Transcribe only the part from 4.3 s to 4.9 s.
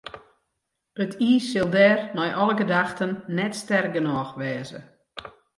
wêze.